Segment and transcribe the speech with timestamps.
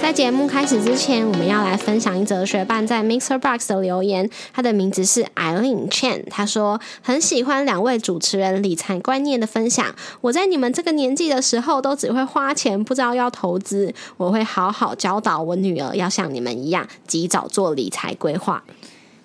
[0.00, 4.30] 在节目开始之前，我们要来分享一则学伴在 Mixer Box 的留言。
[4.54, 9.94] 他的名字是 Eileen Chen，他说很喜欢两位主持人理财观念的分享。
[10.22, 13.92] 我在你们这个年纪的时候，都只会花钱，不知道要投资。
[14.16, 18.64] 我会好好教导我女儿，要像你们一样，及早做理财规划。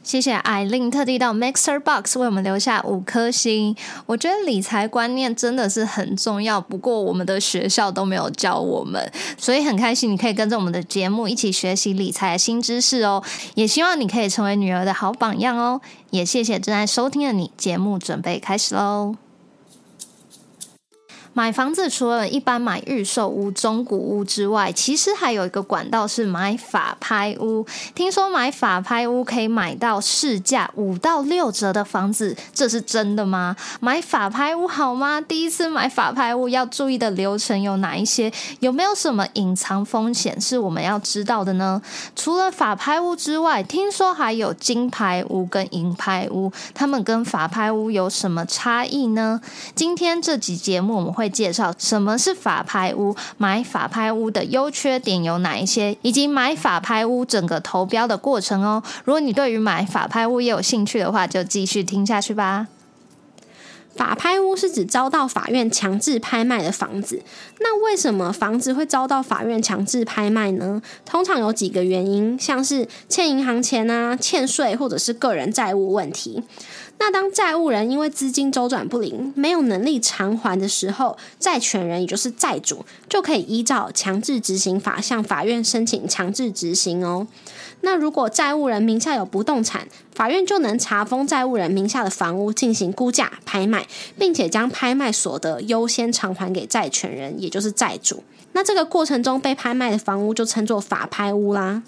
[0.03, 3.75] 谢谢艾琳特地到 Mixer Box 为我们留下五颗星。
[4.05, 13.23] 我觉得理财观念真的是很重要，不过我们的学校都没有教我们，所以很开心你可以跟着我们的节目一起学习理财新知识哦。
[13.55, 15.79] 也希望你可以成为女儿的好榜样哦。
[16.09, 19.22] 也谢谢正在收听的你，节目准备开始喽。
[21.35, 27.65] 买房子除了一般买预售屋、中古屋之外，其实还有一个管道是买法拍屋。
[27.95, 33.55] 听说买法拍屋可以买到市价五到六折的房子，这是真的吗？
[33.79, 35.19] 买法拍屋好吗？
[35.19, 38.31] 第一次买法拍屋要注意的流程有哪一些？
[38.59, 41.81] 有没有什么隐藏风险是我们要知道的呢？
[42.15, 49.41] 除了法拍屋之外，听说还有金牌屋跟银牌屋，他们跟法拍屋有什么差异呢？
[49.73, 51.22] 今天这集节目我们会。
[51.23, 58.83] 会介绍什么是法拍屋，买法拍屋的优缺点有哪一些，以及买法拍屋整个投标的过程哦。
[59.05, 62.67] 如果你对于买法拍屋也有兴趣的话，就继续听下去吧。
[63.95, 67.21] 法拍屋是指遭到法院强制拍卖的房子。
[67.59, 70.81] 那为什么房子会遭到法院强制拍卖呢？
[71.05, 76.41] 通常有几个原因，像是欠银行钱啊、欠税，或者是个人债务问题。
[77.05, 87.27] 那当债务人因为资金周转不灵，没有能力偿还的时候，债权人也就是债主就可以依照强制执行法向法院申请强制执行哦。
[87.81, 93.85] 那如果债务人名下有不动产，法院就能查封债务人名下的房屋进行估价拍卖，
[94.17, 98.23] 并且将拍卖所得优先偿还给债权人，也就是债主。
[98.53, 101.83] 那这个过程中被拍卖的房屋就称作法拍屋啦。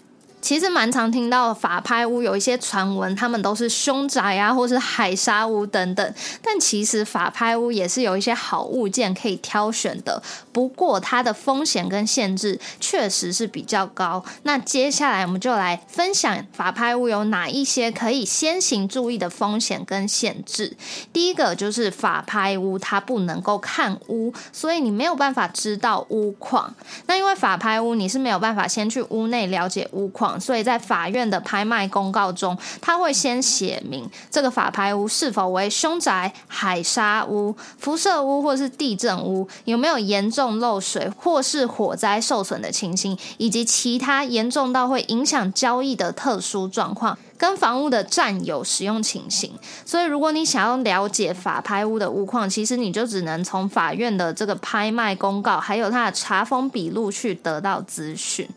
[0.45, 6.13] 其实蛮常听到法拍屋有一些传闻，他们都是凶宅啊，或是海沙屋等等。
[6.39, 14.23] 但其实法拍屋也是有一些好物件可以挑选的，不过它的风险跟限制确实是比较高。
[14.43, 20.77] 那接下来我们就来分享法拍屋有哪一些可以先行注意的风险跟限制。
[21.11, 26.71] 第一个就是法拍屋它不能够看屋，所以你没有办法知道屋况。
[27.07, 30.34] 那因为法拍屋你是没有办法先去屋内了解屋况。
[30.39, 47.17] 所以在法院的拍卖公告中，他会先写明这个法拍屋是否为凶宅、海沙屋、辐射屋或是地震屋，有没有严重漏水或是火灾受损的情形，以及其他严重到会影响交易的特殊状况。
[47.37, 49.51] 跟房屋的占有使用情形，
[49.85, 58.47] 所以如果你想要了解法拍屋的屋况，其实你就只能从法院的这个拍卖公告，还有它的查封笔录去得到资讯。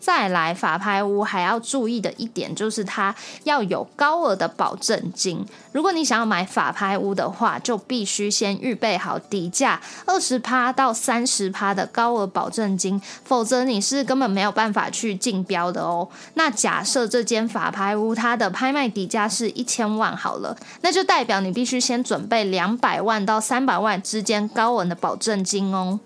[0.00, 5.44] 再来，法拍屋还要注意的一点就是它要有高额的保证金。
[5.72, 16.08] 如果你想要买法拍屋的话，就必须先预备好底价二十趴到三十趴的高额保证金，否则你是根本没有办法去竞标的哦。
[16.34, 26.00] 那假设这间法拍屋，它的拍卖底价是一千万好了，那就代表你必须先准备两百万到三百万之间高额的保证金哦。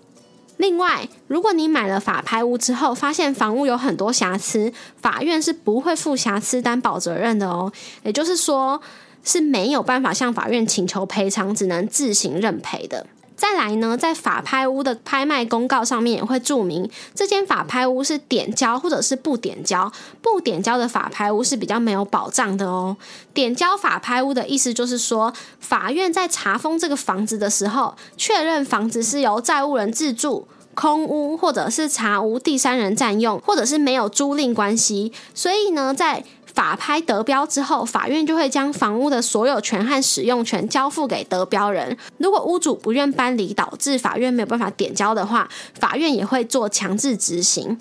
[0.57, 4.71] 另外，如果你买了法拍屋之后，发现房屋有很多瑕疵，
[5.01, 7.73] 法院是不会负瑕疵担保责任的哦。
[8.03, 8.79] 也就是说，
[9.23, 13.07] 是没有办法向法院请求赔偿，只能自行认赔的。
[13.43, 19.91] 再来呢，在法拍屋的拍卖公告上面也会注明，这间法拍屋是点交或者是不点交。
[20.21, 22.95] 不点交的法拍屋是比较没有保障的哦。
[23.33, 35.11] 点交法拍屋的意思就是说，法院在查封这个房子的时候，确认房子是由债务人自住、空屋或者是查无第三人占用，或者是没有租赁关系。
[35.33, 41.97] 所以呢，在法拍得标之后，法院就会将房屋的所有权和使用权交付给得标人。
[42.17, 47.79] 如果屋主不愿搬离，导致法院没有办法点交的话，法院也会做强制执行。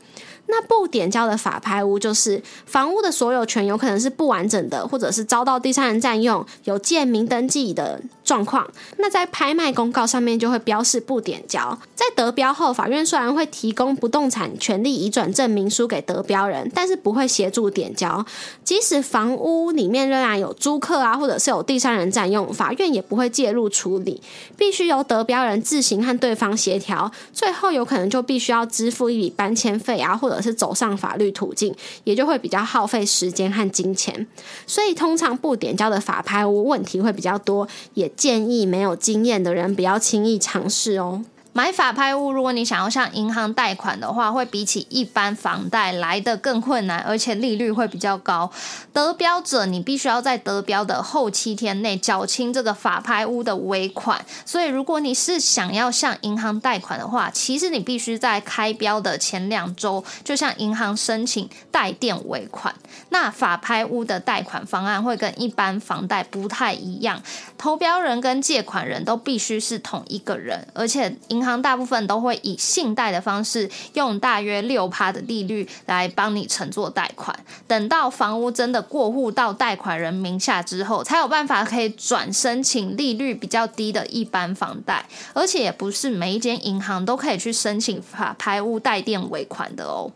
[0.53, 11.79] 那不点交的法拍屋，就是房屋的所有权有可能是不完整的，或者是遭到第三人占用、有建名登记的状况，那在拍卖公告上面就会标示不点交。
[11.95, 18.23] 在得标后，法院虽然会提供不动产权利移转证明书给得标人，但是不会协助点交。
[18.63, 24.21] 即使房屋里面仍然有租客啊，或者是有第三人占用，法院也不会介入处理，
[24.59, 27.11] 必须由得标人自行和对方协调。
[27.33, 31.75] 最后有可能就必须要支付一笔搬迁费啊，或者是走上法律途径，
[32.05, 34.27] 也就会比较耗费时间和金钱。
[34.67, 38.11] 所以通常不点交的法拍屋问题会比较多，也。
[38.17, 41.25] 建议没有经验的人不要轻易尝试哦。
[41.55, 48.51] 买法拍屋，如果你想要向银行贷款的话，会比起一般房贷来的更困难，而且利率会比较高。
[48.91, 54.25] 得标者，你必须要在得标的后七天内缴清这个法拍屋的尾款。
[54.47, 62.75] 所以，如果你是想要向银行贷款的话，其实你必须在开标的前两周就向银行申请代垫尾款。
[63.11, 67.23] 那法拍屋的贷款方案会跟一般房贷不太一样，
[67.59, 77.37] 投标人跟借款人都必须是同一个人，而且银银行大部分都会以信贷的方式，用大约六趴的利率来帮你乘坐贷款。
[77.67, 85.05] 等到房屋真的过户到贷款人名下之后，才有办法可以转申请利率比较低的一般房贷。
[85.33, 90.13] 而且也不是每一间银行都可以去申请法拍屋带垫尾款的哦。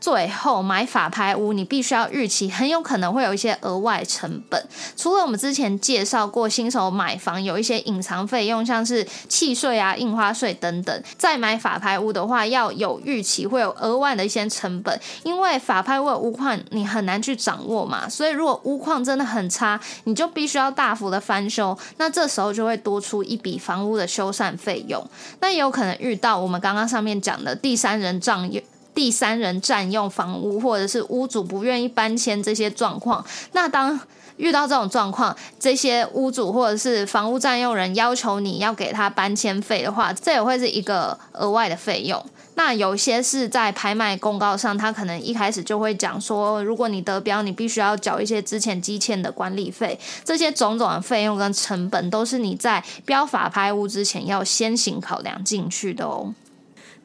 [0.00, 4.64] 最后买法拍屋，你必须要预期很有可能会有一些额外成本。
[4.96, 11.02] 除了我们之前介绍过，新手买房有一些隐藏费用，像是契税啊、印花税等等。
[11.18, 18.08] 再买法拍屋的话，要有预期会有额外的一些成本，因为法拍屋的屋况你很难去掌握嘛。
[18.08, 25.04] 所以如果屋况真的很差，你就必须要大幅的翻修，那这时候就会多出一笔房屋的修缮费用。
[25.40, 28.62] 那也有可能遇到我们刚刚上面讲的第三人占用。
[28.94, 33.98] 第三人占用房屋，或者是屋主不愿意搬迁这些状况，那当
[34.36, 42.24] 遇到这种状况，这些屋主或者是房屋占用人要求你要给他搬迁费的话，这也会是一个额外的费用。
[42.54, 56.34] 那有些是在拍卖公告上，他可能一开始就会讲说，如果你得标，你必须要缴一些之前积欠的管理费，这些种种的费用跟成本，都是你在标法拍屋之前要先行考量进去的哦。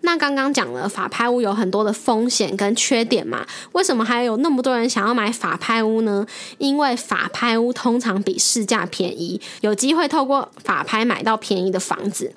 [0.05, 3.45] 那刚刚讲了法拍屋有很多的风险跟缺点嘛？
[3.73, 6.25] 为什么还有那么多人想要买法拍屋呢？
[6.59, 12.33] 因为法拍屋通常比市价便宜，有机会透过法拍买到便宜的房子。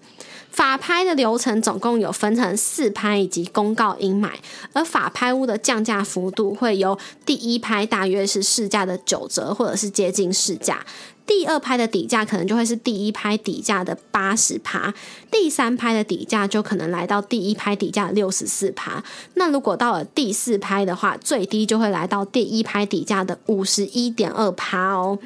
[0.51, 4.41] 法拍的流程总共有分成四拍以及公告应买，
[4.73, 10.85] 而法拍屋的降价幅度会由第一拍大约是市价的九折，或者是接近市价。
[11.29, 14.95] 第二拍的底价可能就会是第一拍底价的八十趴，
[15.31, 19.05] 第三拍的底价就可能来到第一拍底价六十四趴。
[19.35, 25.19] 那如果到了第四拍的话，最低就会来到第一拍底价的五十一点二趴哦。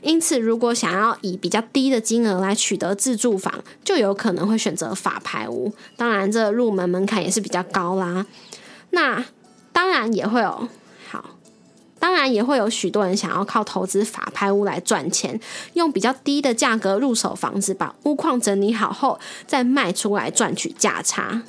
[0.00, 5.70] 因此，如果想要以比较低的金额来取得自住房，就有可能会选择法拍屋。
[5.98, 8.24] 当然，这入门门槛也是比较高啦。
[8.90, 9.22] 那
[9.70, 10.68] 当然也会有。
[12.02, 15.38] 当然也会有许多人想要靠投资法拍屋来赚钱，
[15.74, 21.42] 用比较低的价格入手房子，把屋况整理好后再卖出来赚取价差。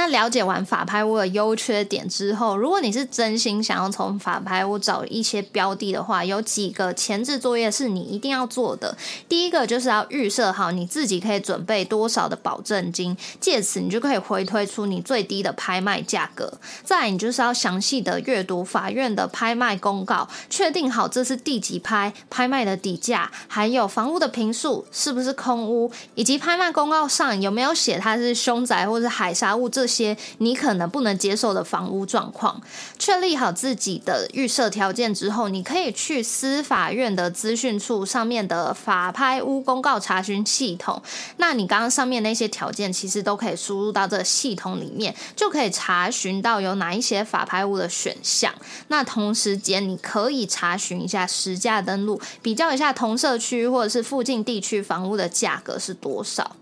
[0.00, 8.96] 那了解完法拍屋的优缺点之后，如果你是真心想要从法拍屋找一些标的的话，有几个前置作业是你一定要做的。
[9.28, 16.50] 第一个就是要预设好你自己可以准备多少的保证金，借此你就可以回推出你最低的拍卖价格。
[16.82, 29.89] 再，你就是要详细的阅读法院的拍卖公告，确定好这是第几拍拍卖的底价，还有房屋的平数是不是空屋，以及拍卖公告上有没有写它是凶宅或者海沙屋这。
[29.90, 32.62] 些你可能不能接受的房屋状况，
[32.98, 41.02] 确立好自己的预设条件之后，你可以去司法院的资讯处上面的法拍屋公告查询系统。
[41.38, 48.54] 那你刚刚上面那些条件，其实都可以输入到这个系统里面，就可以查询到有哪一些法拍屋的选项。
[48.86, 56.56] 那同时间，你可以查询一下实价登录，比较一下同社区或者是附近地区房屋的价格是多少。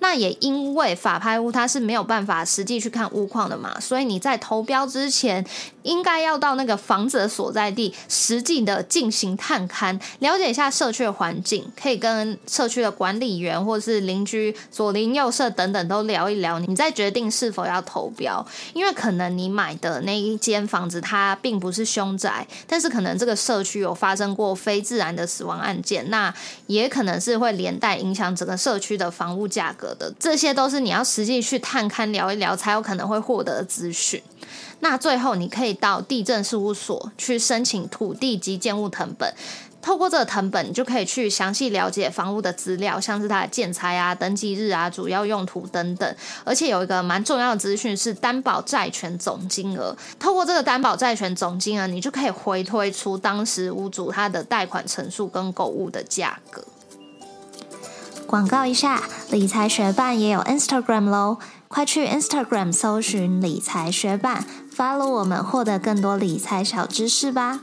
[0.00, 5.44] 那也因为法拍屋它是没有办法实际去看屋况的嘛，所以你在投标之前，
[5.88, 18.46] 应该要到那个房子的所在地，实际的进行探勘，了解一下社区的环境，可以跟社区的管理员或是邻居左邻右舍等等都聊一聊，你再决定是否要投标。
[18.74, 26.32] 因为可能你买的那一间房子它并不是凶宅，但是可能这个社区有发生过非自然的死亡案件，那
[26.66, 29.88] 也可能是会连带影响整个社区的房屋价格。
[29.98, 34.22] 的这些都是你要实际去探勘聊一聊才有可能会获得资讯。
[34.80, 39.34] 那最后你可以到地震事务所去申请土地及建物誊本。
[39.80, 46.16] 透过这个藤本，你就可以去详细了解房屋的资料，像是它的建材啊、登记日啊、主要用途等等。
[46.44, 49.96] 而且有一个蛮重要的资讯是担保债权总金额。
[50.18, 56.62] 透过这个担保债权总金额，你就可以回推出当时屋主他的贷款成数跟购物的价格。
[58.26, 64.44] 广告一下，理财学办也有 Instagram 喽，快去 Instagram 搜寻理财学办
[64.78, 67.62] ，follow 我们，获得更多理财小知识吧。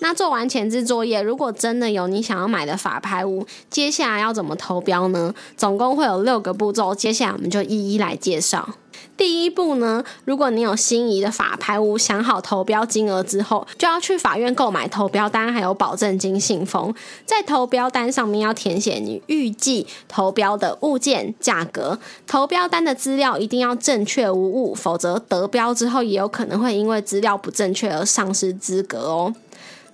[0.00, 5.34] 那做完前置作业，如果真的有你想要买的法拍屋，接下来要怎么投标呢？
[5.56, 8.68] 总共会有六个步骤，接下来我们就一一来介绍。
[9.16, 16.94] 第一步呢，如果你有心仪的法拍屋，想好投标金额之后，就要去法院购买投标单，还有保证金信封。
[17.26, 29.34] 在投标单上面要填写你预计投标的物件价格，投标单的资料一定要正确无误，否则得标之后也有可能会因为资料不正确而丧失资格哦。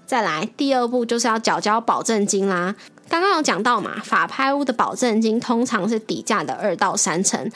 [0.07, 2.77] 再来，第二步就是要缴交保证金啦。
[3.09, 7.51] 刚刚有讲到嘛，法拍屋的保证金通常是底价的二到三成，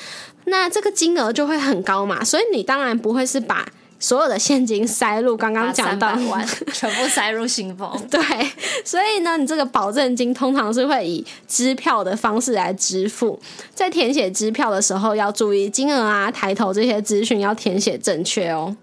[0.50, 2.23] 那这个金额就会很高嘛。
[2.23, 3.66] 所以你当然不会是把
[3.99, 7.90] 所有的现金塞入刚刚讲到万，全部塞入信封。
[8.11, 8.21] 对，
[8.85, 13.38] 所以呢，你这个保证金通常是会以支票的方式来支付。
[13.75, 18.75] 在填写支票的时候，要注意金额啊、抬头这些资讯要填写正确哦。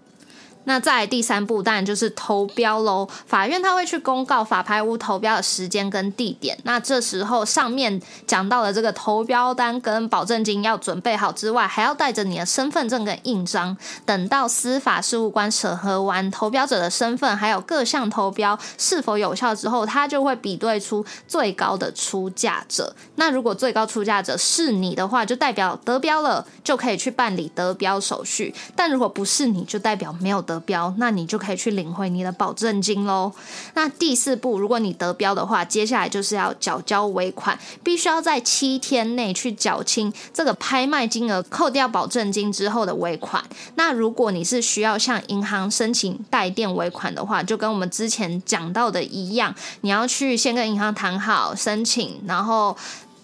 [0.67, 3.07] 那在第三步当然就是投标喽。
[3.25, 6.57] 法院他会去公告法拍屋投标的时间跟地点。
[6.63, 13.75] 那这时候上面讲到的这个投标单跟保证金要准备好之外，还要带着你的身份证跟印章。
[14.05, 22.93] 等到司法事务官审核完投标者的身份，还有各项投标是否有效之后，他就会比对出最高的出价者。
[23.15, 28.53] 那如果最高出价者是你的话，就代表得标了，就可以去办理得标手续。
[28.75, 30.56] 但如果不是你，就代表没有得。
[30.59, 33.31] 标，那你就可以去领回你的保证金喽。
[33.73, 43.43] 那第四步，如果你得标的话，接下来就是要缴交尾款，必须要在七天内去缴清这个拍卖金额，扣掉保证金之后的尾款。
[43.75, 52.75] 那如果你是需要向银行申请代垫尾款的话，就跟我们之前讲到的一样，你要去先跟银行谈好申请，然后。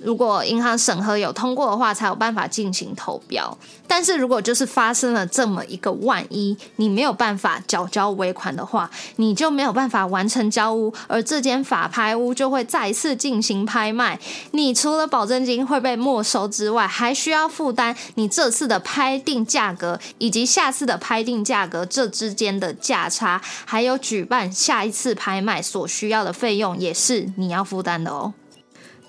[0.04, 3.58] 如果银行审核有通过的话，才有办法进行投标。
[3.88, 14.20] 但是如果就是发生了这么一个万一，你没有办法缴交尾款的话，你就没有办法完成交屋，而这间法拍屋就会再次进行拍卖。
[14.52, 28.34] 你除了保证金会被没收之外，还需要负担你这次的拍定价格以及下次的拍定价格这之间的价差，还有举办下一次拍卖所需要的费用，也是你要负担的哦。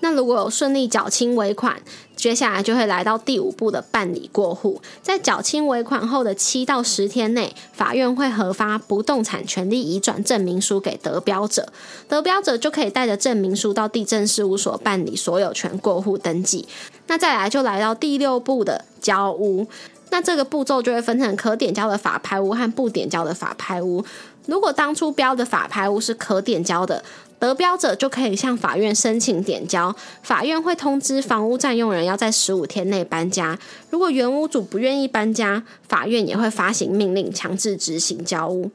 [0.05, 1.81] 那如果有顺利缴清尾款，
[2.15, 4.79] 接下来就会来到第五步的办理过户。
[5.01, 11.73] 在缴清尾款后的七到十天内，法院会核发不动产权利移转证明书给得标者，
[12.07, 16.67] 得标者就可以带着证明书到地政事务所办理所有权过户登记。
[17.07, 19.65] 那再来就来到第六步的交屋，
[20.11, 24.05] 那这个步骤就会分成可点交的法拍屋和不点交的法拍屋。
[24.45, 27.03] 如果当初标的法拍屋是可点交的。
[27.37, 33.57] 得标者就可以向法院申请点交，法院会通知房屋占用人要在十五天内搬家。
[33.89, 38.71] 如果原屋主不愿意搬家，法院也会发行命令强制执行交屋。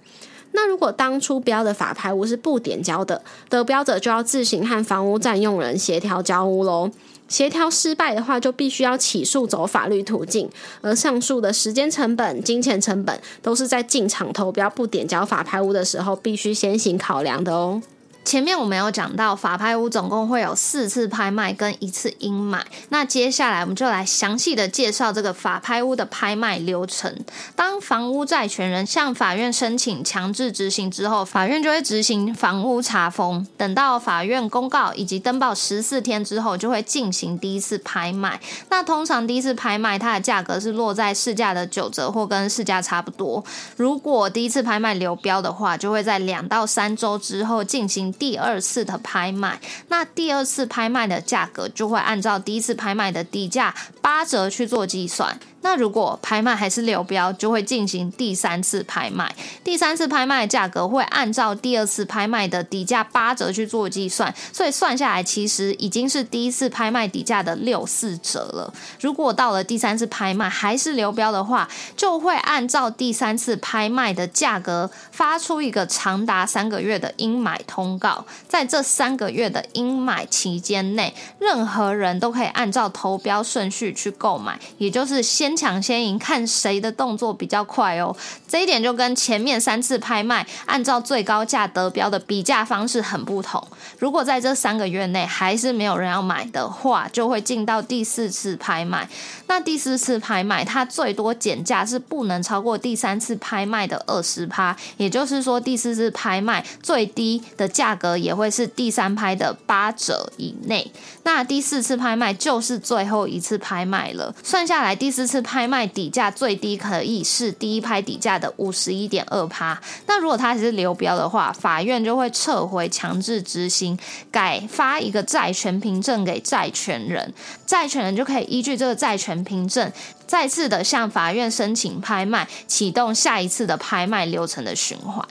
[0.52, 6.90] 那如果当初标的法拍屋是不点交的，得标者就要自行和房屋占用人协调交屋喽。
[7.28, 10.50] 协调失败的话，就必须要起诉走法律途径，
[10.80, 17.80] 而上诉的时间成本、金钱成本都是在进场投标不点交法拍屋的时候必须先行考量的哦。
[18.22, 22.64] 前面我们有讲到，法拍屋总共会有四次拍卖跟一次应买。
[22.90, 27.12] 那接下来我们就来详细的介绍这个法拍屋的拍卖流程。
[27.56, 33.44] 当房屋债权人向法院申请强制执行之后，法院就会执行房屋查封。
[33.56, 38.38] 等到法院公告以及登报十四天之后，就会进行第一次拍卖。
[38.68, 43.42] 那通常第一次拍卖它的价格是落在市价的九折或跟市价差不多。
[43.76, 48.09] 如果第一次拍卖流标的话，就会在两到三周之后进行。
[48.12, 55.38] 第二次的拍卖，那第二次拍卖的价格就会按照第一次拍卖的底价八折去做计算。
[55.62, 59.34] 那如果拍卖还是流标，就会进行第三次拍卖。
[59.62, 68.72] 第三次拍卖的价格会按照第二次拍卖的底价八折去做计算，所以算下来其实已经是第一次拍卖底价的六四折了。
[69.02, 78.24] 如果到了第三次拍卖还是流标的话，就会按照第三次拍卖的价格发出一个长达三个月的应买通告。
[78.48, 85.49] 在这三个月的应买期间内，任何人都可以按照投标顺序去购买，也就是先。
[85.50, 88.14] 先抢先赢，看谁的动作比较快哦。
[88.46, 93.60] 这一点就跟前面三次拍卖按照最高价得标的比价方式很不同。
[93.98, 99.08] 如果在这三个月内还是没有人要买的话，就会进到第四次拍卖。
[99.48, 110.92] 那第四次拍卖，它最多减价是不能超过第三次拍卖的二十趴，也就是说第四次拍卖最低的价格也会是第三拍的八折以内。
[111.24, 119.80] 那第四次拍卖就是最后一次拍卖了，算下来第四次拍卖底价最低可以是第一拍底价的五十一点二趴。
[120.06, 123.98] 那如果它只是流标的话，法院就会撤回强制执行，
[124.30, 127.32] 改发一个债权凭证给债权人，
[127.66, 129.92] 债权人就可以依据这个债权凭证，
[130.26, 135.26] 再次的向法院申请拍卖，启动下一次的拍卖流程的循环。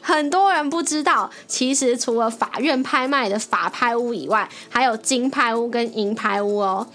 [0.00, 6.86] 很多人不知道，其实除了法院拍卖的法拍屋以外，还有金拍屋跟银拍屋哦。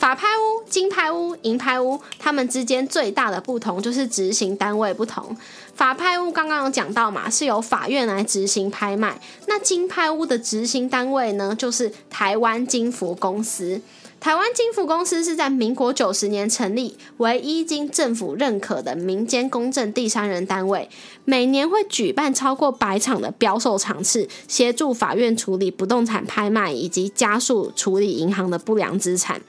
[0.00, 5.36] 法拍屋、金拍屋、银拍屋，它们之间最大的不同就是执行单位不同。
[5.74, 9.20] 法拍屋刚刚有讲到嘛，是由法院来执行拍卖。
[9.46, 13.82] 那金拍屋的执行单位呢，就是台湾金服公司。
[14.18, 20.88] 台湾金服公司是在民国九十年成立，唯一经政府认可的民间公证第三人单位，
[21.24, 29.40] 每年会举办超过百场的标售场次，协助法院处理不动产拍卖以及加速处理银行的不良资产。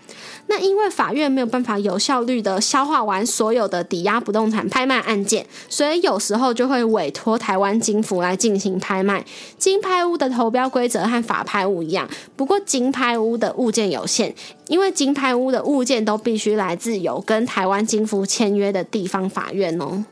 [0.47, 9.25] 那因为法院没有办法有效率的消化完所有的抵押不动产拍卖案件，所以有时候就会委托台湾金服来进行拍卖。
[9.57, 14.35] 金拍屋的投标规则和法拍屋一样，不过金拍屋的物件有限，
[14.67, 20.03] 因为金拍屋的物件都必须来自有跟台湾金服签约的地方法院哦。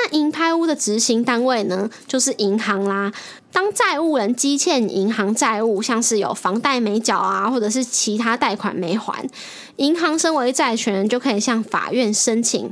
[0.00, 3.12] 那银拍屋的执行单位呢，就是银行啦。
[3.50, 9.28] 当债务人积欠银行债务，像是有房贷没缴啊，或者是其他贷款没还，
[9.76, 12.70] 银行身为债权人就可以向法院申请。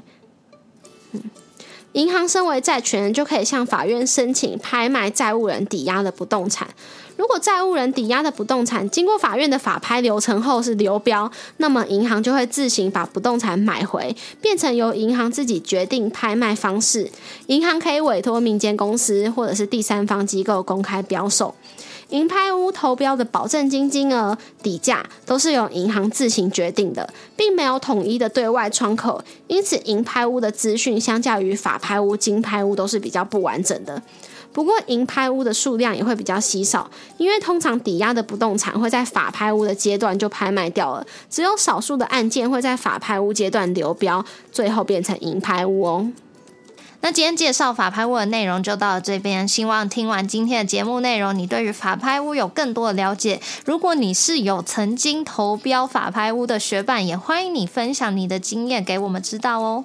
[1.95, 6.69] 银行身为债权人就可以向法院申请拍卖债务人抵押的不动产。
[7.17, 17.11] 如果债务人抵押的不动产经过法院的法拍流程后是流标，那么银行就会自行把不动产买回，变成由银行自己决定拍卖方式。
[17.47, 21.55] 银行可以委托民间公司或者是第三方机构公开标售。
[22.11, 34.01] 银拍屋投标的保证金金额、底价都是由银行自行决定的，并没有统一的对外窗口，因此银拍屋的资讯相较于法拍屋、金拍屋都是比较不完整的。
[34.57, 46.11] 不过，银拍屋的数量也会比较稀少，因为通常抵押的不动产会在法拍屋的阶段就拍卖掉了，只有少数的案件会在法拍屋阶段流标，最后变成银拍屋哦。
[47.03, 53.39] 那今天介绍法拍屋的内容就到这边，希望听完今天的节目内容，你对于法拍屋有更多的了解。
[53.67, 59.85] 如果你是有曾经投标法拍屋的学伴，也欢迎你分享你的经验给我们知道哦。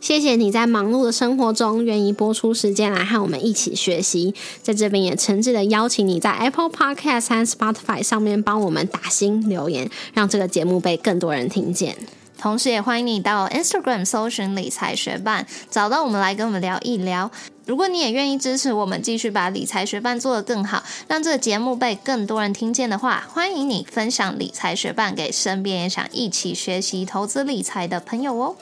[0.00, 4.32] 谢谢你在忙碌的生活中愿意播出时间来和我们一起学习，
[4.62, 11.96] 在这边也诚挚的邀请你在 Apple Podcast 和 Spotify 上面帮我们打新留言，让这个节目被更多人听见。
[12.38, 17.30] 同时，也欢迎你到 Instagram 搜寻理财学伴，找到我们来跟我们聊一聊。
[17.66, 28.56] 如果你也愿意支持我们，继续把理财学伴做得更好，让这个节目被更多人听见的话，欢迎你分享理财学伴给身边也想一起学习投资理财的朋友哦。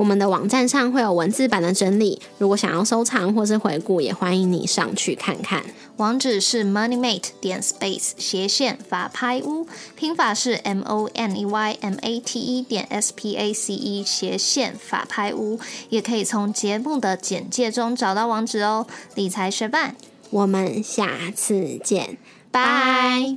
[0.00, 5.62] 我们的网站上会有文字版的整理，如果想要收藏或是回顾，也欢迎你上去看看。
[5.98, 13.12] 网址是 moneymate 点 space 斜线法拍屋，拼法是 m o n e y m a t e 点 s
[13.14, 15.60] p a c e 斜线法拍屋，
[15.90, 18.86] 也可以从节目的简介中找到网址哦。
[19.14, 19.94] 理财学伴，
[20.30, 22.16] 我们下次见，
[22.50, 23.36] 拜。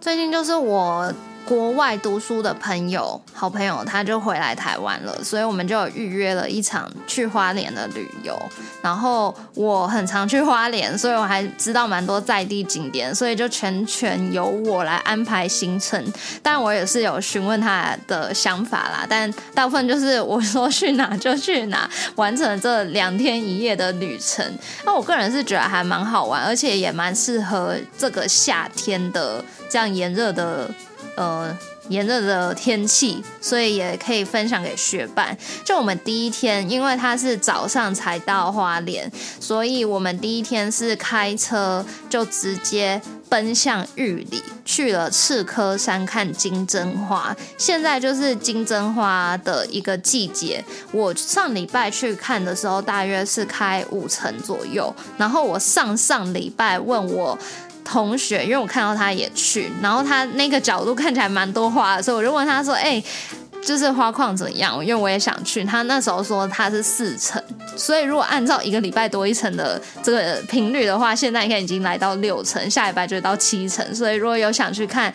[0.00, 1.12] 最近就是我。
[1.48, 8.38] 国外读书的朋友，好朋友，他就回来台湾了，所以我们就预约了一场去花莲的旅游。
[8.82, 16.04] 然后我很常去花莲，所以我还知道蛮多在地景点，所以就全权由我来安排行程。
[16.42, 24.44] 但我也是有询问他的想法啦，但大部分就是我说去哪就去哪，完成这两天一夜的旅程。
[24.84, 30.70] 那我个人是觉得还蛮好玩，而且也蛮适合这个夏天的这样炎热的。
[31.18, 31.52] 呃，
[31.88, 35.36] 炎热的天气，所以也可以分享给学伴。
[35.64, 47.36] 就我们第一天，因为他是早上才到花莲，所以我们第一天是开车就直接奔向玉里，去了赤科山看金针花。
[47.56, 50.64] 现在就是金针花的一个季节。
[50.92, 54.94] 我上礼拜去看的时候，大约是开五成左右。
[55.16, 57.36] 然后我上上礼拜问我。
[57.90, 63.02] 同学，因为我看到他也去，然后他那个角度看起来蛮多花的，所以我就问他说：“哎、
[63.64, 65.64] 就是花况怎样？”因为我也想去。
[65.64, 67.42] 他那时候说他是四层，
[67.76, 73.94] 所以如果按照一个礼拜多一层的这个频率的话，现在应该已经来到六层，下礼拜就到七层。
[73.94, 75.12] 所以如果有想去看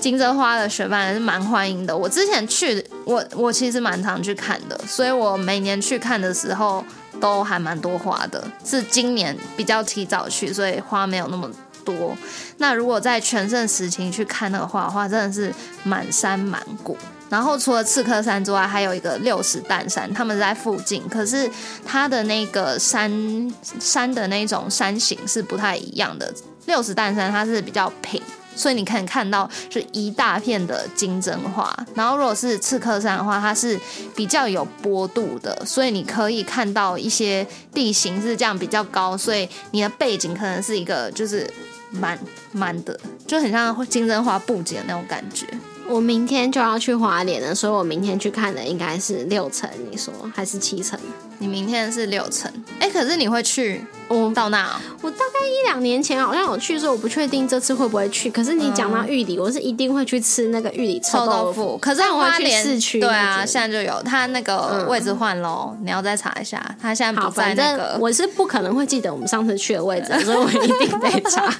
[0.00, 1.96] 金针花的学伴，是蛮欢迎的。
[1.96, 6.84] 我之前去，我我其实蛮常去看的，所以我每年去看的时候
[7.20, 8.42] 都还蛮多花的。
[8.64, 11.48] 是今年比较提早去，所以花没有那么
[11.86, 12.14] 多。
[12.58, 16.98] 那如果在全盛时期去看那个花的话，真的是满山满谷。
[17.28, 21.50] 然后除了刺客山之外，还有一个六十弹山，他们在附近，可是
[21.84, 26.32] 它的那个山山的那种山形是不太一样的。
[26.66, 28.22] 六十弹山它是比较平，
[28.54, 31.76] 所以你可以看到是一大片的金针花。
[31.96, 33.76] 然后如果是刺客山的话，它是
[34.14, 37.44] 比较有坡度的，所以你可以看到一些
[37.74, 41.48] 地形是这样比较高，所以你的背景可能是一个就是
[41.90, 42.18] 满
[42.52, 45.46] 满的，就很像金针花布景的那种感觉。
[45.88, 50.98] 我明天就要去华联了，所以我明天去看的应该是六层，你说还是七层？
[51.38, 54.76] 你明天是六层，哎，可是你会去我到那、哦？
[55.02, 58.30] 我大概一两年前好像有去，所以我不确定这次会不会去。
[58.30, 61.76] 可是你讲到玉里，我是一定会去吃那个玉里臭豆腐。
[61.78, 67.96] 可是但我会去花莲市区对啊，现在就有，他那个位置换喽，你要再查一下，他现在，不在那个。
[68.00, 71.52] 我是不可能会记得我们上次去的位置，所以我一定得查。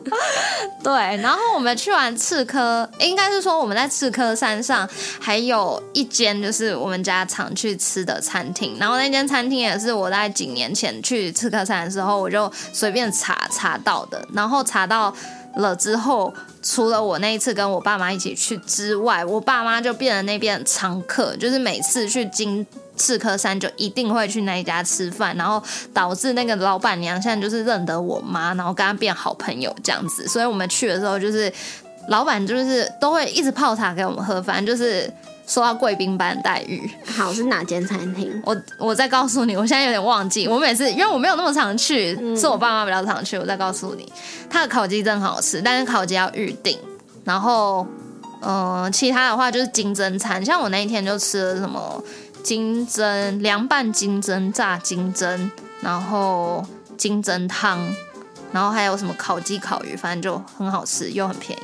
[0.82, 4.88] 对，然后我们去完刺科，应该是说我们在刺科山上
[5.18, 15.14] 还有一间就是我们家常去吃的餐厅，然后那间餐厅也是我在几年前去刺科山的时候，我就随便查查到的，然后查到
[15.56, 16.34] 了之后。
[16.62, 25.62] 除了我那一次跟我爸妈一起去之外，我爸妈就变成那边常客，就是每次去金刺科山就一定会去那一家吃饭，然后
[25.94, 30.28] 导致那个老板娘现在就是认得我妈，然后跟她变好朋友这样子。
[30.28, 31.50] 所以我们去的时候，就是
[32.08, 35.10] 老板就是都会一直泡茶给我们喝，反正就是
[35.50, 36.88] 受到贵宾般的待遇。
[37.04, 38.40] 好，是哪间餐厅？
[38.46, 40.46] 我我再告诉你，我现在有点忘记。
[40.46, 43.36] 我每次因为我没有那么常去，是我爸妈比较常去。
[43.36, 44.10] 我再告诉你，
[44.48, 46.78] 它的烤鸡真好吃，但是烤鸡要预定。
[47.24, 47.84] 然后，
[48.42, 52.00] 嗯、其他的话就是金针餐，像我那一天就吃了什么
[52.44, 56.64] 金针凉拌金针、炸金针，然后
[56.96, 57.80] 金针汤，
[58.52, 61.62] 然后还有什么烤鸡、烤鱼，反正就很好吃又很便宜。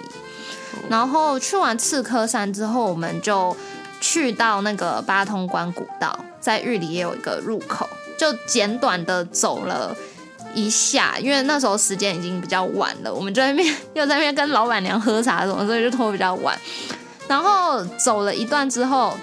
[0.91, 3.57] 然后去完刺科山之后，我们就
[4.09, 9.93] 去到那个八通关古道，在玉里也有一个入口，就简短的走了
[10.55, 16.57] 一下，因为那时候时间已经比较晚了，我们就在那边又在那边跟老板娘喝茶什么，所以就拖比较晚。
[17.27, 19.19] 然后走了一段之后，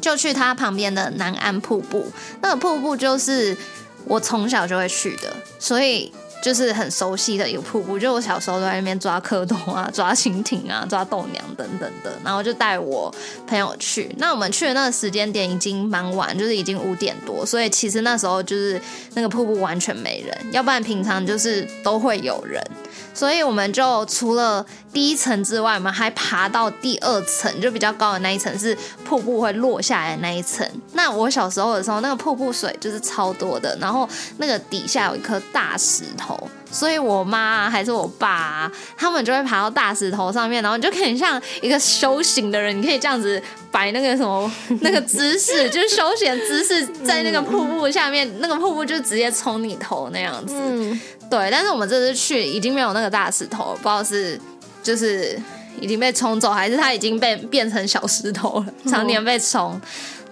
[0.00, 2.10] 就去它旁边的南安瀑布，
[2.42, 3.56] 那个瀑布就是
[4.04, 7.98] 我从小就会去的，所以就是很熟悉的一个瀑布。
[7.98, 13.14] 就我小时候都在那边抓蝌蚪啊、抓蜻蜓啊、抓豆娘等等的，然后就带我
[13.46, 14.14] 朋友去。
[14.18, 18.80] 那我们去的那个时间点已经蛮晚，就是已经五点多，所以其实那时候就是
[19.14, 22.62] 那个瀑布完全没人，要不然平常就是都会有人。
[23.14, 30.66] 所以我们就除了第一层之外，我们还爬到第二层，就比较高的那一层是瀑布会落下来的那一层。
[30.92, 34.08] 那我小时候的时候，那个瀑布水就是超多的，然后
[34.38, 50.54] 那个底下有一颗大石头，所以我妈、还是我爸、他们就会爬到大石头上面，然后你就可以像一个修行的人，你可以这样子摆那个什么那个姿势，就是休闲姿势，在那个瀑布下面，那个瀑布就直接冲你头那样子。
[51.30, 54.40] 对，但是我们这次去已经没有那个大石头，不知道是
[54.82, 55.38] 就是
[55.80, 59.78] 已经被冲走，还是它已经被变成小石头了，常年被冲，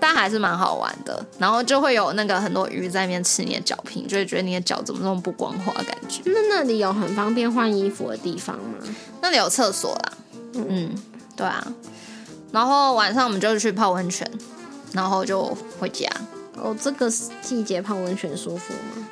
[0.00, 1.24] 但还是蛮好玩的。
[1.38, 6.22] 然后就会有那个很多鱼在那边吃你的脚皮，就会觉得你的脚怎么那么不光滑的感觉。
[6.24, 8.78] 那那里有很方便换衣服的地方吗？
[9.20, 10.12] 那里有厕所啦，
[10.54, 10.94] 嗯，
[11.36, 11.66] 对啊。
[12.52, 14.26] 然后晚上我们就去泡温泉，
[14.92, 16.08] 然后就回家。
[16.54, 17.10] 哦，这个
[17.42, 19.05] 季节泡温泉舒服吗？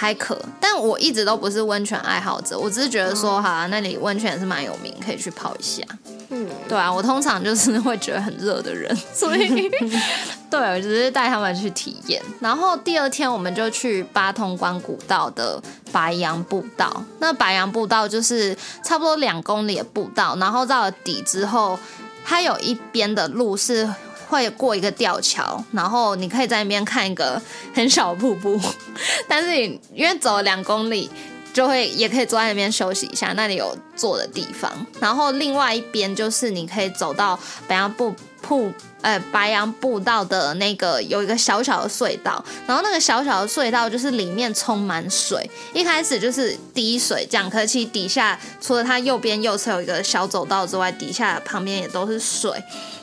[0.00, 5.82] 还可，但我一直都不是温泉爱好者，我只是觉得说，好、啊，那里温泉是蛮有名，可以去泡一下。
[6.30, 9.68] 嗯，对啊，我通常就是会觉得很热的人， 所以
[10.48, 12.22] 对我只是带他们去体验。
[12.38, 21.76] 然后第二天我们就去八通关古道的白杨步道，那白杨步道就是差不多两公里的步道，然后到了底之后，
[22.24, 23.92] 它有一边的路是。
[24.28, 27.40] 会过一个吊桥，然后你可以在那边看一个
[27.74, 28.60] 很小的瀑布，
[29.26, 31.10] 但是你因为走了两公里，
[31.52, 34.70] 就会也可以坐在那边休息一下，那里有坐的地方。
[35.00, 52.52] 然后另外一边就是你可以走到北洋瀑瀑呃白杨步道的那个有一个小小的隧道，然后那个小小的隧道就是里面充满水，一开始就是滴水这样，可是其实底下除了它右边右侧有一个小走道之外，底下旁边也都是水。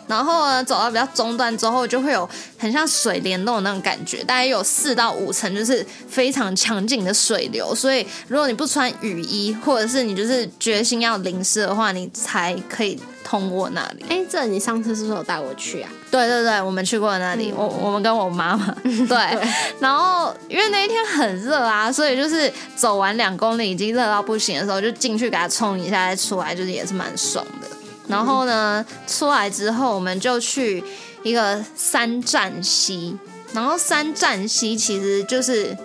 [0.08, 2.30] 然后呢，走到比较中段之后，就会有
[2.60, 7.74] 很像水帘洞那种感觉，大概有四到五层，就是非常强劲的水流。
[7.74, 14.06] 所以，如果你不穿雨衣，或者是你就是决心要淋湿的话，你才可以通过那里。
[14.08, 15.90] 哎，这你上次是不是有带我去啊？
[16.12, 19.40] 对对对，我们去过那里，我我们跟我妈妈 对。
[19.80, 27.68] 然后因为那一天很热啊，所以就是走完两公里已经热到不行的时候，就进去给它冲一下，再出来，就是也是蛮爽的。
[28.08, 30.84] 然后呢，出来之后我们就去
[31.24, 33.18] 一个三站溪，
[33.52, 35.76] 然后三站溪其实就是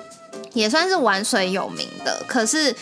[0.53, 2.23] 也算是玩水有名的。
[2.29, 2.75] 可是，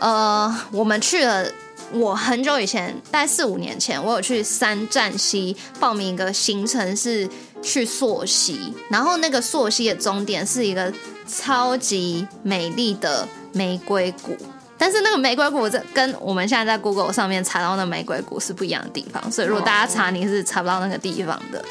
[0.00, 1.44] 呃，我们去了，
[1.92, 7.28] 我很久以前，大概四五年前，我有去三站西报名一个行程，是
[7.62, 10.92] 去溯溪，然后那个溯溪的终点是一个
[11.26, 14.36] 超级美丽的玫瑰谷。
[14.78, 21.62] 但是那个玫瑰谷这跟我们现在在 Google 上面查到的玫瑰谷是不一样的地方，所以如果大家查你是查不到那个地方的。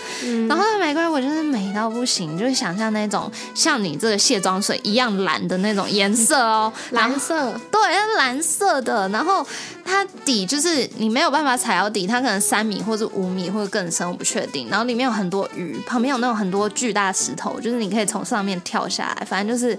[0.47, 7.79] 然后那玫瑰谷就是美到不行，就是想象那种像你这个卸妆水一样蓝的那种颜色哦， 蓝色，对，
[8.17, 9.07] 蓝色的。
[9.09, 9.45] 然后
[9.85, 14.67] 它底就是你没有办法踩到底，它可能三米或者五米或者更深，我不确定。
[14.69, 19.77] 然后里面有很多鱼，旁边有那种很多巨大石头，就是你可以从上面跳下来，反正就是。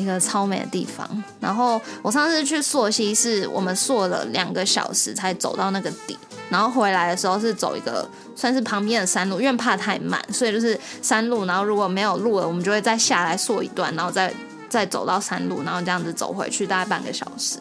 [0.00, 1.08] 一个超美的地方，
[1.38, 6.16] 然后我上次去溯溪是我们溯了两个小时才走到那个底，
[6.48, 14.32] 然后回来的时候是走一个算是旁边的山路，因为怕太慢，所以就是山路，然后如果没有路了，我们就会再下来溯一段，然后再
[14.68, 17.58] 再走到山路，然后这样子走回去大概半个小时。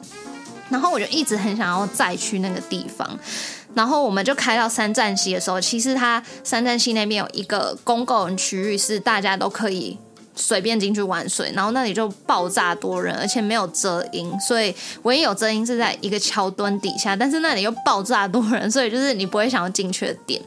[0.69, 3.19] 然后我就一直很想要再去那个地方，
[3.73, 9.97] 然后我们就开到三站溪的时候，其实它三站溪那边有一个公共区域是大家都可以。
[10.39, 14.73] 随便进去玩水，然后那里就爆炸多人，而且没有遮阴，所以
[15.04, 20.41] 唯一有遮阴是在一个桥墩底下，但是那里又爆炸多人，所以就是你不会想要进去的点。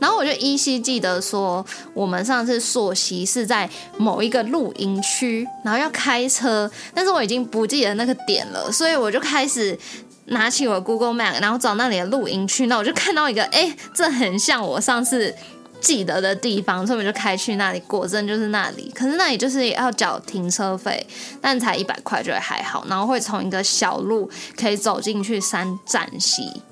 [0.00, 9.78] 然后我就依稀记得说，我们上次溯溪是在某一个露营区，然后要开车，但是我已经不记得那个点了，所以我就开始
[10.26, 15.32] 拿起我 Google Map，然后找那里的露营区，那我就看到一个，哎，这很像我上次。
[15.80, 17.80] 记得的地方，所以我们就开去那里。
[17.80, 21.06] 果真就是那里，可是那里就是要缴停车费，
[21.40, 22.84] 但才一百块，就还好。
[22.88, 26.62] 然后会从一个小路可以走进去山站溪，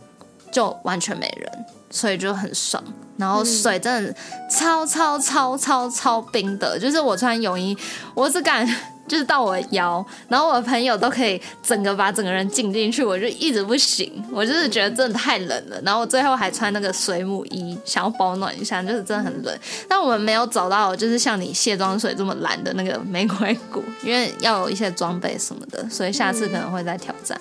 [0.50, 2.82] 就完全没人，所以就很爽。
[3.16, 4.14] 然后水真的
[4.50, 7.76] 超超超超超冰的，就是我穿泳衣，
[8.14, 8.68] 我只敢。
[9.06, 14.10] 就是到我腰，然后我的朋友都可以整个把整个人浸进去，我就一直不行。
[14.32, 19.58] 我就是觉得真的太冷了，然后我最后还穿那个水母衣，想要保暖一下，就是真的很冷。
[19.86, 27.38] 但我们没有找到就是像你卸妆水这么蓝的那个玫瑰谷，因为要有一些装备什么的，所以下次可能会再挑战。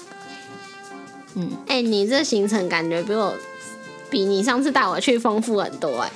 [1.36, 3.34] 嗯，哎，你这行程感觉比我
[4.10, 6.12] 比你上次带我去丰富很多哎。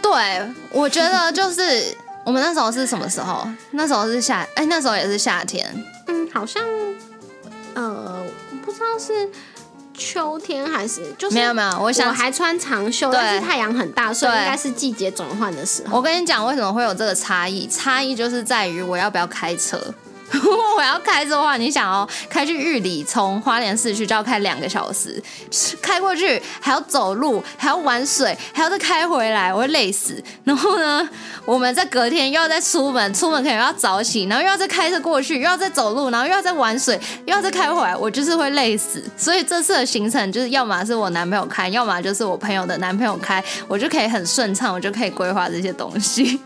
[0.00, 1.94] 对，我觉得就是。
[2.26, 3.46] 我们那时候是什么时候？
[3.70, 5.64] 那时候是夏，哎，那时候也是夏天。
[6.08, 6.60] 嗯，好像，
[7.74, 8.20] 呃，
[8.64, 9.30] 不知道是
[9.94, 15.96] 秋天还是就是没有没有，我想我还穿长袖，但是太阳很大，所以应该是季节转换的时候。
[15.96, 17.68] 我跟你讲，为什么会有这个差异？
[17.68, 19.80] 差异就是在于我要不要开车。
[20.32, 25.22] 如果我要开车的话，你想哦，开去玉里，从花莲市区就要开两个小时，
[25.80, 30.22] 开过去还要走路，还要玩水，还要再开回来，我会累死。
[30.44, 31.08] 然后呢，
[31.44, 39.02] 我们在隔天又要再出门，出门可能要早起，然后又要再开车过去，又要再走路，然后又要再玩水，又要再开回来，我就是会累死。
[39.16, 46.40] 所以这次的行程就是要么是我男朋友开，要么就是我朋友的男朋友开，我就可以很顺畅，我就可以规划这些东西。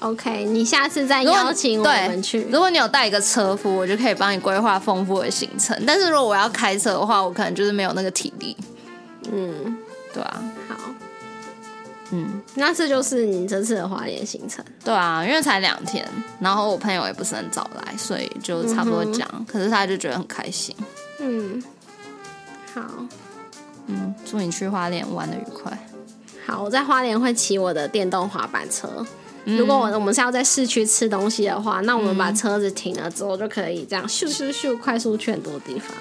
[0.00, 2.46] OK，你下次再邀请我们去。
[2.50, 5.76] 如果你有带一个车夫，我就可以帮你规划丰富的行程。
[5.86, 8.56] 但是如果我要开车的话，我可能就是没有那个体力。
[9.32, 9.76] 嗯，
[10.14, 10.42] 对啊。
[10.68, 10.76] 好。
[12.10, 14.64] 嗯，那这就是你这次的花莲行程。
[14.84, 16.06] 对啊，因为才两天，
[16.40, 19.28] 然后我朋友也不是很早来，所以就差不多讲。
[19.46, 20.74] 可是他就觉得很开心。
[21.18, 21.62] 嗯。
[22.74, 22.82] 好。
[23.88, 25.76] 嗯，祝你去花莲玩的愉快。
[26.46, 29.04] 好，我在花莲会骑我的电动滑板车。
[29.56, 35.96] 如果我我们是要在市区吃东西的话，那我们把车子停了之后，就可以这样咻咻咻快速去很多地方。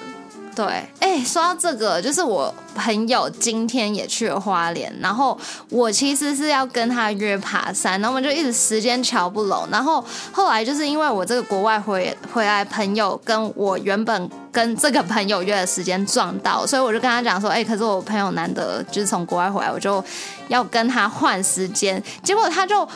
[0.54, 0.66] 对，
[1.00, 5.38] 哎、说到这个，就是我朋友今天也去了花莲，然后
[5.70, 20.04] 我其实是要跟他约爬山，然后我们就一直时间瞧不拢，然后后来就是因为我这个国外回回来朋友跟我原本跟这个朋友约的时间撞到，所以我就跟他讲说，哎、可是我朋友难得就是从国外回来，我就
[20.48, 22.88] 要跟他换时间，结果他就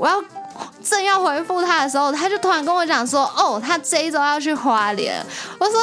[0.00, 0.20] 我要。
[0.82, 5.14] 正要回复他的时候，他就突然跟我讲说：“哦，他这一周要去花莲。”
[5.58, 5.80] 我说：“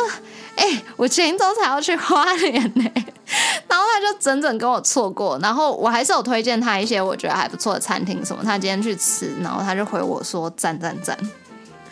[0.55, 2.83] 哎、我前一周才要去花莲呢、
[3.67, 11.17] 然后他就整整跟我错过，然后我还是有推荐他一些我觉得还不错的餐厅什么，他今天去吃，然后他就回我说赞赞赞。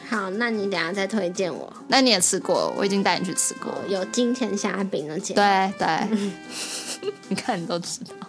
[0.07, 1.71] 好，那你等下再推荐我。
[1.87, 3.73] 那你也吃过，我已经带你去吃过。
[3.87, 8.27] 有金钱虾饼那间，对对， 你看你都知道。